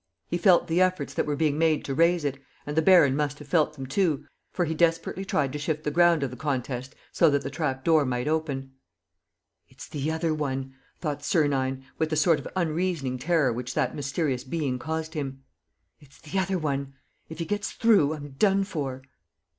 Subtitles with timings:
[0.29, 3.37] He felt the efforts that were being made to raise it; and the baron must
[3.37, 6.95] have felt them too, for he desperately tried to shift the ground of the contest
[7.11, 8.71] so that the trap door might open.
[9.69, 14.43] "It's 'the other one'!" thought Sernine, with the sort of unreasoning terror which that mysterious
[14.43, 15.43] being caused him.
[15.99, 16.95] "It's the other one....
[17.29, 19.03] If he gets through, I'm done for."